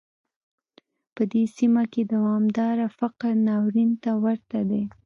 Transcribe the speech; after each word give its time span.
په 1.15 1.21
دې 1.31 1.43
سیمه 1.57 1.83
کې 1.91 2.01
دوامداره 2.13 2.87
فقر 2.99 3.31
ناورین 3.47 3.91
ته 4.03 4.11
ورته 4.23 4.59
دی. 4.69 4.83